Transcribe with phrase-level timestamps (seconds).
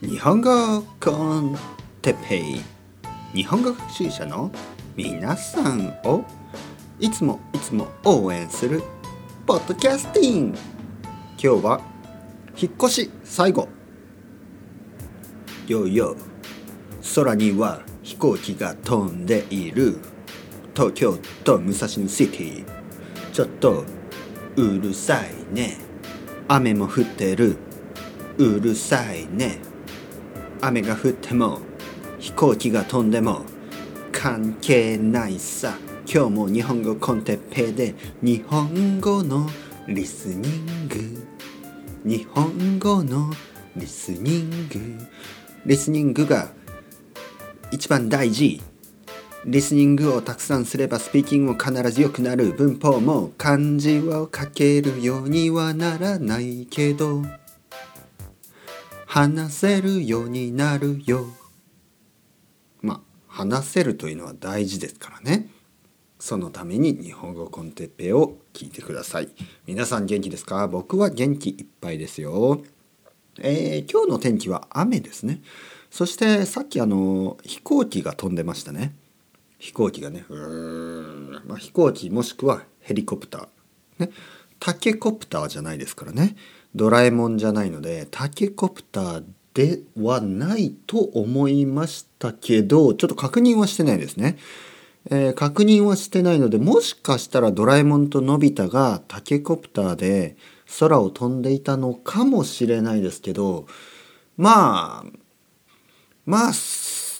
[0.00, 1.58] 日本語コン
[2.02, 2.60] テッペイ
[3.34, 4.48] 日本語学習者の
[4.94, 6.24] 皆さんを
[7.00, 8.68] いつもいつも応援す。
[8.68, 8.80] る
[9.44, 10.58] ポッドキャスティング
[11.30, 11.80] 今日は
[12.56, 13.66] 引っ越し最後。
[15.66, 16.14] よよ。
[17.16, 19.98] 空には飛行機が飛んでいる。
[20.76, 22.64] 東京都武蔵野シティ。
[23.32, 23.84] ちょっと
[24.54, 25.78] うるさいね。
[26.46, 27.56] 雨も降ってる。
[28.38, 29.58] うるさいね。
[30.60, 31.60] 雨が降っても
[32.18, 33.42] 飛行機が飛んでも
[34.12, 35.78] 関係ないさ。
[36.10, 39.46] 今日も日本語コンテッペイで日本語の
[39.86, 41.26] リスニング。
[42.04, 43.30] 日本語の
[43.76, 45.06] リスニング。
[45.66, 46.48] リスニングが
[47.70, 48.62] 一番大事。
[49.44, 52.52] リスニングをたくさんすればスピーキングも必ず良くなる。
[52.54, 57.22] 文法も漢字を書けるようにはならないけど。
[59.10, 61.24] 話せるようになるよ。
[62.82, 65.48] まあ話せるというのは大事ですからね。
[66.18, 69.30] そのために日本語コンテッペイを聞いてください。
[69.66, 70.68] 皆さん元気ですか？
[70.68, 72.60] 僕は元気いっぱいですよ。
[73.40, 75.40] えー、今日の天気は雨ですね。
[75.90, 78.94] そしてさっきあの飛行機が飛んでましたね。
[79.58, 84.06] 飛行機がねうーん、まあ、飛行機もしくはヘリコプター。
[84.06, 84.10] ね。
[84.60, 86.36] タケコプターじゃないですからね。
[86.74, 94.38] ドラえもんじゃないのでタケコプターではないと思いましたけどちょっと確認はしてないですね、
[95.10, 100.36] えー、確認はしてないのでもしかしたらドラえもんとのび太がタケコプターで
[100.78, 103.66] 空を飛んでいたのかもしれないですけど
[104.36, 105.04] まあ
[106.24, 106.52] まあ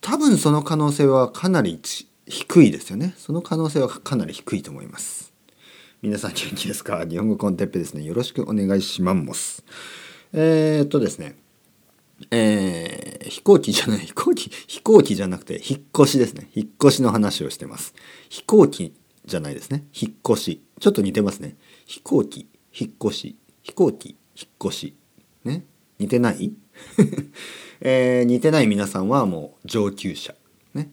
[0.00, 1.80] 多分その可能性はかなり
[2.26, 3.14] 低いですよね。
[3.16, 5.29] その可能性はかなり低いと思います。
[6.02, 7.04] 皆さん元気ですか？
[7.06, 8.02] 日本語コンテッペですね。
[8.02, 9.62] よろしくお願いします。
[10.32, 11.36] えー、っとですね。
[12.30, 16.48] えー、飛行機じゃない飛行機飛行機じゃなくて引っ越しですね。
[16.54, 17.94] 引っ越しの話をしてます。
[18.30, 18.94] 飛行機
[19.26, 19.84] じゃないですね。
[19.92, 20.62] 引っ越し。
[20.80, 21.58] ちょっと似てますね。
[21.84, 23.36] 飛行機引っ越し。
[23.62, 24.94] 飛行機引っ越し。
[25.44, 25.66] ね？
[25.98, 26.50] 似てない？
[27.82, 30.34] えー、似てない皆さんはもう上級者。
[30.72, 30.90] ね？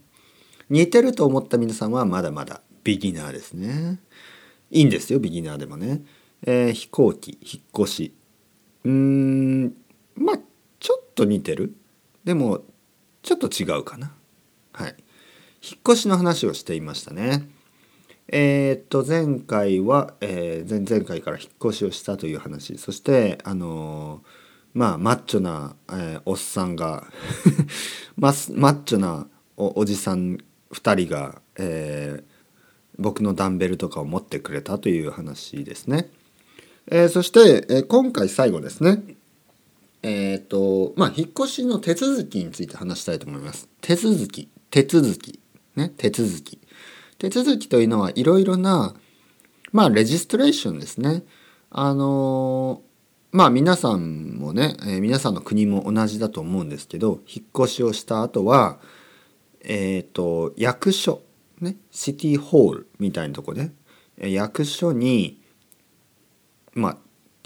[0.70, 4.02] 似てると思った皆さんはまだまだビギナーですね。
[4.72, 6.04] いいんですよビギナーでもね、
[6.46, 8.14] えー、飛行機引っ越し。
[8.84, 9.74] うーん
[10.16, 10.40] まあ
[10.80, 11.76] ちょっと似てる。
[12.24, 12.64] でも
[13.22, 14.14] ちょっと違うかな。
[14.74, 14.96] はい。
[15.62, 17.50] 引っ越しの話をしていましたね。
[18.30, 22.78] えー、っと前回は、えー、前々回から引っ越しをしたという話。
[22.78, 24.30] そしてあのー、
[24.74, 27.08] まあマッチョな、えー、おっさんが
[28.18, 30.38] マッチョなおおじさん
[30.72, 32.37] 2人が、えー、
[33.00, 36.10] 僕のダンベルとかを持ってくれたという話ですね。
[36.90, 39.04] えー、そして、えー、今回最後ですね。
[40.04, 43.68] えっ、とまあ引っ越しの手続きについて話したいと思います。
[43.82, 45.40] 手続き手続き
[45.76, 46.60] ね手続き。
[47.18, 48.96] 手続きというのはいろいろな
[49.72, 51.24] まあレジストレーションですね。
[51.70, 52.82] あの
[53.32, 58.80] まあ皆さんもね、えー、皆さんの国も同じだと思うんですけど引っ越しをした後は
[59.62, 61.22] えっ、と役所
[61.62, 63.72] ねシティホールみたいなとこで、
[64.18, 65.42] ね、役所に
[66.74, 66.98] まあ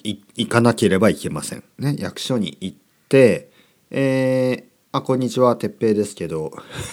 [0.03, 1.63] 行かなければいけません。
[1.77, 2.77] ね役所に行っ
[3.07, 3.51] て
[3.91, 4.63] えー、
[4.93, 6.51] あこんにちは哲平ですけど。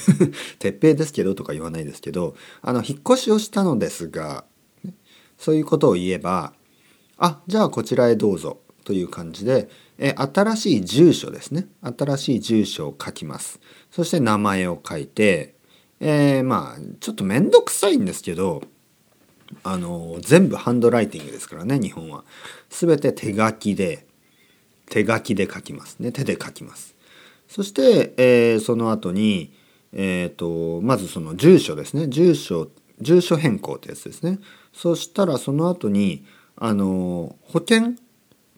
[0.59, 4.45] 哲平ですけどとか言わないですけどあの引っ越しをしたのですが、
[4.85, 4.95] ね、
[5.39, 6.53] そういうことを言えば
[7.19, 9.69] あじゃあこちらへどうぞという感じで、
[9.99, 11.67] え新しい住所ですね。
[11.83, 13.61] 新しい住所を書きます。
[13.91, 15.55] そして名前を書いて、
[16.01, 18.63] えー、まあちょっと面倒くさいんですけど
[19.65, 22.25] あの全部ハンドライティングですからね日本は。
[22.71, 24.07] 全て手書きで
[24.91, 26.13] 手書きで書きますね。
[26.13, 26.95] 手で書きます。
[27.49, 29.53] そして、えー、その後に
[29.93, 32.09] えーと、とまずその住所ですね。
[32.09, 32.69] 住所
[33.01, 34.39] 住所変更ってやつですね。
[34.73, 36.25] そしたらその後に
[36.57, 37.95] あの保険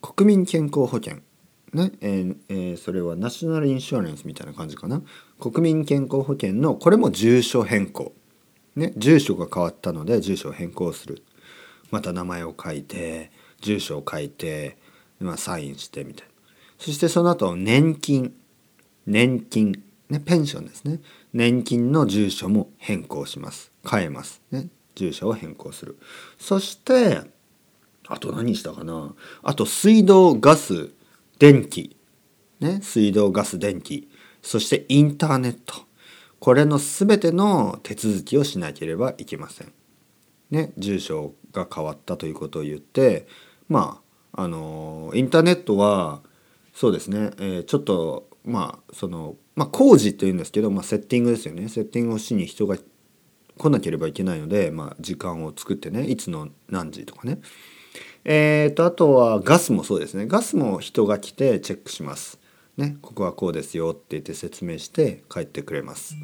[0.01, 1.17] 国民健康保険。
[1.73, 1.93] ね。
[2.01, 5.03] えーえー、それはナショナルインシュアレンスみたいな感じかな。
[5.41, 8.13] 国民健康保険のこれも住所変更。
[8.77, 11.25] ね住所が変わったので住所を変更する。
[11.91, 14.77] また名前を書いて住所を書いて、
[15.19, 16.33] まあ、サインしてみたいな。
[16.79, 18.35] そしてその後年金。
[19.07, 19.83] 年金。
[20.09, 21.01] ねペンションですね。
[21.33, 23.73] 年金の住所も変更します。
[23.89, 24.43] 変えます。
[24.51, 25.99] ね住所を変更する。
[26.39, 27.21] そして
[28.09, 29.15] あと何したかな。
[29.43, 30.91] あと水道ガス
[31.39, 31.97] 電気。
[32.59, 34.10] ね水道ガス電気。
[34.43, 35.75] そしてインターネット
[36.39, 39.73] これの全ての手続きをしなければいけません。
[40.51, 43.27] ね住所が変わったということを言って
[43.69, 44.01] ま
[44.33, 46.23] ああのインターネットは
[46.73, 52.77] そうですね、えーちょっとまあそのまあ工事っていうんですけど、まあ、セッティングですよねセッティングをしに人が
[53.59, 57.39] 来なければいけないので、まあ、時間を作ってねいつの何時とかね
[58.25, 62.40] えー、とあとはガスもそうですねガスも人が来てチェックします。
[62.81, 66.17] ね、ここはこうですよって言って説明して帰ってくれます。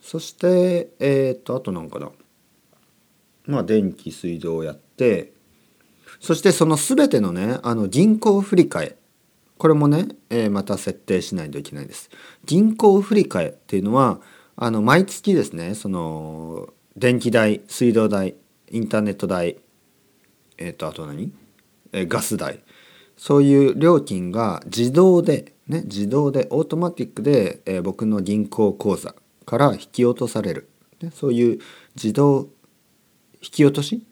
[0.00, 2.10] そしてえー、とあとなんかな
[3.46, 5.32] まあ電気水道をやって
[6.20, 8.96] そしてその全てのねあの銀行振り替え。
[9.58, 12.08] これもね、えーまた設定しないといけないです。
[12.46, 14.20] 銀行振り替えっていうのは
[14.56, 18.36] あの毎月ですねその電気代水道代
[18.70, 19.58] インターネット代
[20.56, 21.32] えっ、とあと何、
[21.92, 22.60] えーガス代。
[23.16, 29.14] そういう料金が自動でね自動でオートマティックで、えー僕の銀行口座
[29.46, 30.68] から引き落とされる、
[31.00, 31.58] ね、そういう
[31.96, 32.48] 自動
[33.40, 34.04] 引き落とし？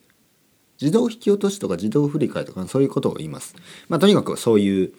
[0.81, 3.55] 自動引き落としとか自動振り替えとかそういうことを言います。
[3.89, 4.93] まあとにかくそういう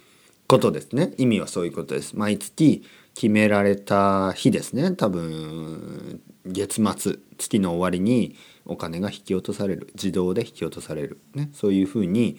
[0.48, 1.14] ことですね。
[1.18, 2.16] 意味はそういうことです。
[2.16, 2.84] 毎月
[3.16, 4.92] 決められた日ですね。
[4.92, 8.36] 多分月末月の終わりに
[8.66, 12.38] お金が引き落とされる自動で引き落とされるねそういうふうに、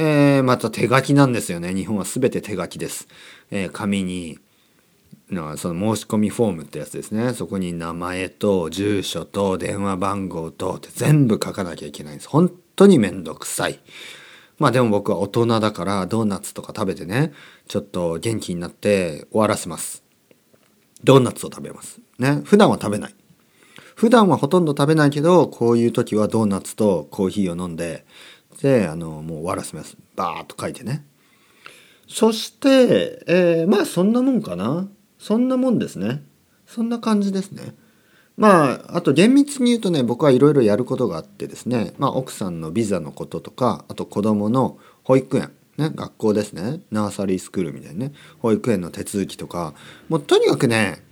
[0.00, 1.74] えーまた手書きなんですよね。
[1.74, 3.08] 日本は全て手書きです。
[3.50, 4.38] えー紙に
[5.56, 7.34] その申し込みフォームってやつですね。
[7.34, 12.28] そこに名前と住所と電話番号とって全部書かなきゃいけないんです。
[12.28, 13.80] 本当にめんどくさい。
[14.58, 17.32] まあでも僕は大人だからドーナツとか食べてね
[17.66, 20.04] ちょっと元気になって終わらせます。
[21.02, 22.00] ドーナツを食べます。
[22.20, 22.40] ね。
[22.44, 23.14] 普段は食べない。
[23.96, 28.06] 普段はほとんど食べないけどこういう時はドーナツとコーヒーを飲んで
[28.62, 31.04] であのもう終わらせますバーッと書いてね
[32.08, 34.88] そして、えーまあそんなもんかな。
[35.18, 36.22] そんなもんですね。
[36.66, 37.74] そんな感じですね。
[38.36, 49.74] まあ、あと厳密に言うとね、僕はいろいろやることがあってですね、まあ奥さんのビザのこととか、あと子供の保育園、ね、学校ですね、ナーサリースクールみたいなね、保育園の手続きとか、
[50.08, 51.02] もうとにかくね、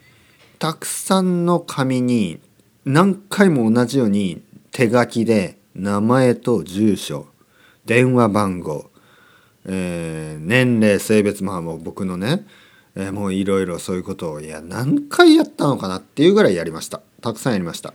[0.58, 2.40] たくさんの紙に
[2.86, 4.40] 何回も同じように
[4.70, 7.26] 手書きで名前と住所、
[7.86, 8.90] 電話番号、
[9.64, 12.46] えー年齢性別まあもう僕のね、
[12.94, 17.00] えーもういろいろそういうことをいや何回やったのかなっていうぐらいやりました。
[17.20, 17.94] たくさんやりました。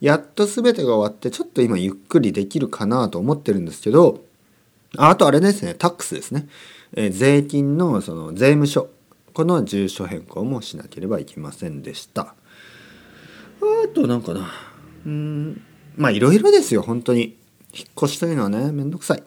[0.00, 4.22] やっと全てが終わってちょっと今ゆっくりできるかなと思ってるんですけど
[4.96, 6.46] ああとあれですねタックスですね、
[6.94, 8.88] えー税金のその税務署。
[9.34, 12.22] この住所変更もしなければいけませんでした。
[12.22, 12.34] あ
[13.94, 14.50] となんかな
[15.06, 15.62] うん
[15.96, 17.37] まあいろいろですよ本当に。
[17.74, 19.22] 引っ越しというのはねめんどくさい。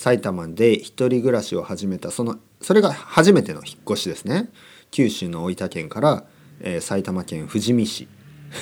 [0.00, 4.48] 埼玉で一人暮らしを始めたそのそれが初めての引っ越しですね。
[4.90, 6.24] 九州の大分県から、
[6.60, 8.08] えー埼玉県富士見市。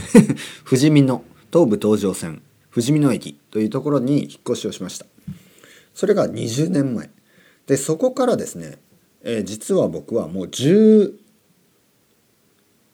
[0.68, 2.42] 富士見の東武東上線
[2.74, 5.06] 富士見野駅というところに引っ越しをしました。
[5.94, 7.08] それが20年前。
[7.68, 8.78] でそこからですね、
[9.22, 11.14] えー実は僕はもう10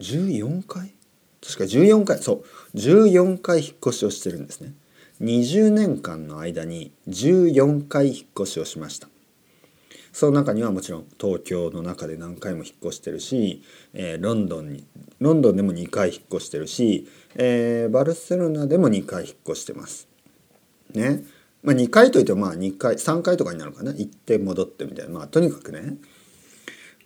[0.00, 0.92] 14回？
[1.42, 2.44] 確か14回そ
[2.74, 2.76] う。
[2.76, 4.74] 14回引っ越しをしてるんですね。
[5.20, 9.08] 20年間の間に14回引っ越しをしました。
[10.12, 14.86] その中にはもちろん東京の中で何回も引っ越してるし、えーロンドンに
[15.18, 20.08] ロンドンでも2回引っ越してるし、えーバルセロナでも2回引っ越してます。
[20.92, 21.24] ね。
[21.62, 23.92] まあ2回といってもまあ2回3回とかになるかな。
[23.92, 25.12] 行って戻ってみたいな。
[25.14, 25.96] まあとにかくね。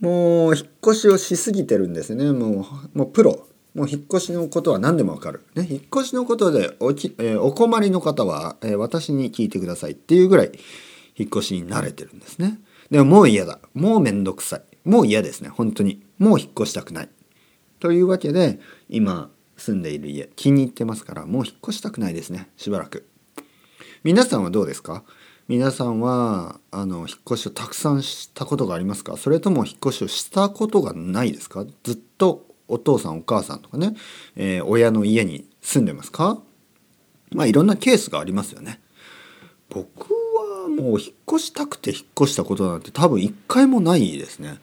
[0.01, 2.33] もう引っ越しをしすぎてるんですね。
[2.33, 3.47] もうもうプロ。
[3.75, 10.53] もう引っ越しのことは何でもわかる、ね、引っ越しのことでおき、えーお困りの方は、えー私に聞いてくださいっていうぐらい
[11.17, 12.61] 引っ越しに慣れてるんですね。
[12.91, 13.59] でももう嫌だ。
[13.75, 14.63] もうめんどくさい。
[14.89, 15.49] もう嫌ですね。
[15.49, 16.03] 本当に。
[16.19, 17.09] もう引っ越したくない。
[17.81, 18.59] というわけで
[18.89, 22.49] 今住んでいる家気に入ってますからもう引っ越したくないですね。
[22.57, 23.07] しばらく。
[24.05, 25.05] 皆さんはどうですか？
[25.49, 29.17] 皆さんはあの引っ越しをたくさんしたことがありますか？
[29.17, 31.67] それとも引っ越しをしたことがないですか？
[31.83, 33.97] ずっとお父さんお母さんとかね、
[34.37, 36.39] えー親の家に住んでますか？
[37.33, 38.81] まあいろんなケースがありますよね。
[39.71, 44.59] 僕はもう引っ越したくて引っ越したことなんて多分一回もないですね。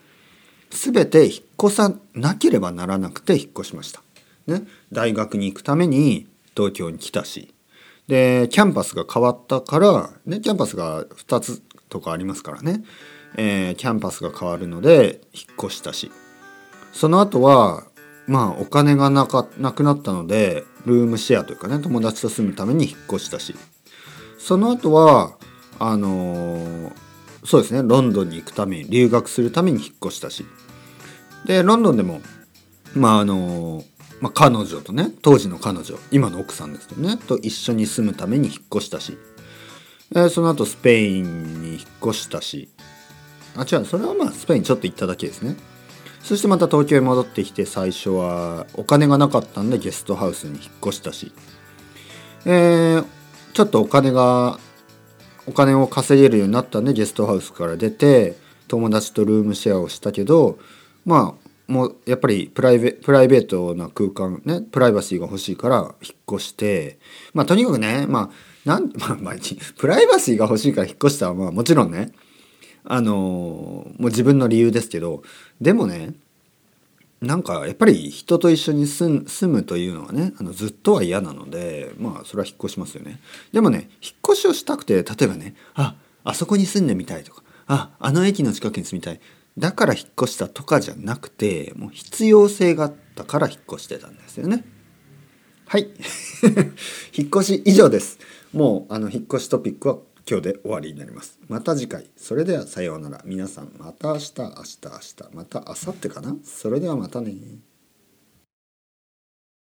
[0.71, 1.33] 全て引っ
[1.63, 4.01] 越さなければならなくて引っ越しました、
[4.47, 7.53] ね、大学に行くために東京に来たし。
[8.07, 12.83] でキャンパスが変わったから、ね、キャンパスが2つとかありますからね、
[13.35, 16.12] えーキャンパスが変わるので引っ越したし。
[16.93, 17.83] その後は
[18.27, 23.55] まあお金がなかなくなったのでルームシェアというかね友達と住むために引っ越したし。
[24.38, 25.38] その後は
[25.79, 26.91] あのー
[27.44, 30.46] そうですねロンドンに行くために留学するために引っ越したし。
[31.46, 32.22] でロンドンでも
[32.96, 33.86] まああのー
[34.22, 39.17] まあ、彼女とね当時の彼女今の奥さんですけどねと一緒に住むために引っ越したし、
[40.12, 42.70] えーその後スペインに引っ越したし。
[43.58, 45.55] あ違うそれはまあスペインちょっと行っただけですね。
[46.25, 51.32] そしてまた東京へ戻ってきて最初はお金がなかったんでゲストハウスに引っ越したし、
[52.46, 53.05] えー
[53.55, 54.60] ちょっとお金が
[55.48, 58.36] お金を稼げるようになったんでゲストハウスから出て
[58.67, 60.60] 友達とルームシェアをしたけど
[61.05, 67.00] まあもうやっぱりプライベプライベートな空間ねプライバシーが欲しいから引っ越して
[67.34, 68.29] まあとにかくねま
[68.65, 68.91] あなん
[69.22, 69.36] まあ
[69.77, 72.12] プライバシーが欲しいから引っ越したはまあもちろんね
[72.86, 75.24] あのもう自分の理由ですけど
[75.60, 76.13] でもね
[77.22, 83.20] なんかやっぱり人と一緒に住むというのはねあのずっとは嫌なのでまあそれは引っ越しますよね。
[83.51, 89.20] でもね引っ越しをしたくて例えばねああそこに住んでみたいとかああの駅の近くに住みたい。
[89.58, 94.65] だから引っ越したとかじゃなくてもう必要性があったから引っ越してたんですよね。
[95.68, 95.89] はい。
[97.15, 98.20] 引っ越し以上です。
[98.54, 101.39] もうあの引っ越しトピックは今日で終わりになります。
[101.48, 102.10] また次回。
[102.17, 103.22] それではさようなら。
[103.25, 105.36] 皆さんまた明日明日明日。
[105.36, 106.36] また明後日かな？
[106.44, 107.32] それではまたね